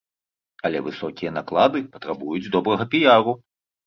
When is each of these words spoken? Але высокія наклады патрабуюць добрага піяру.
Але 0.69 0.79
высокія 0.87 1.33
наклады 1.35 1.81
патрабуюць 1.97 2.49
добрага 2.57 2.87
піяру. 2.95 3.37